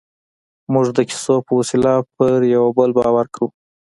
[0.73, 3.47] موږ د کیسو په وسیله پر یوه بل باور کوو.